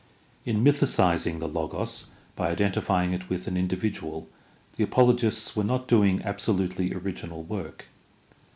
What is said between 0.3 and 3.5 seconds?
In mythicizing the Logos by identifying it with